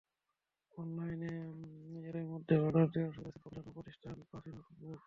[0.73, 1.31] অনলাইনে
[2.01, 4.99] এরই মধ্যে অর্ডার নেওয়া শুরু করেছে প্রকাশনা প্রতিষ্ঠান পাফিন বুকস।